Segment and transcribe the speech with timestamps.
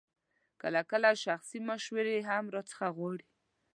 [0.61, 3.27] کله کله شخصي مشورې هم راڅخه غواړي.